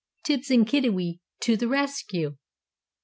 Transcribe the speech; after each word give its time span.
TIBBS 0.23 0.49
AND 0.49 0.65
KIDDIWEE 0.67 1.19
TO 1.41 1.57
THE 1.57 1.67
RESCUE. 1.67 2.35